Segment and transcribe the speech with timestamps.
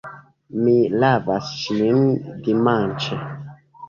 [0.61, 0.71] Mi
[1.03, 1.99] lavas ŝin
[2.47, 3.19] dimanĉe.